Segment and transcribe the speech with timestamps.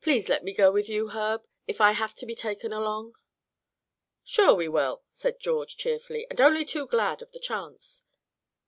[0.00, 3.12] Please let me go with you, Herb, if I have to be taken along."
[4.24, 8.02] "Sure we will," said George, cheerfully, "and only too glad of the chance.